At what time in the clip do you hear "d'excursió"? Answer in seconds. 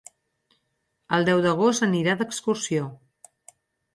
2.21-2.87